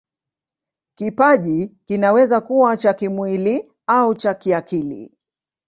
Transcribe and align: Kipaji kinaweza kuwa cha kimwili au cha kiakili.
Kipaji 0.95 1.67
kinaweza 1.85 2.41
kuwa 2.41 2.77
cha 2.77 2.93
kimwili 2.93 3.71
au 3.87 4.15
cha 4.15 4.33
kiakili. 4.33 5.11